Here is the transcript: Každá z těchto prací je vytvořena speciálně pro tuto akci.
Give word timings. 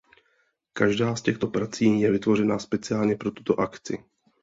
Každá 0.73 1.15
z 1.15 1.21
těchto 1.21 1.47
prací 1.47 1.99
je 2.01 2.11
vytvořena 2.11 2.59
speciálně 2.59 3.15
pro 3.15 3.31
tuto 3.31 3.59
akci. 3.59 4.03